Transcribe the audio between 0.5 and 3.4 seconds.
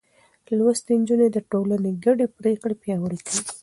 لوستې نجونې د ټولنې ګډې پرېکړې پياوړې